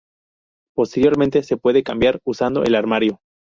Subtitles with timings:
[0.75, 3.21] Posteriormente se puede cambiar usando el armario.